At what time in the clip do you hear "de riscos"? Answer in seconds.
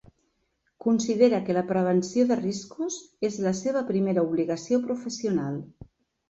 2.31-2.97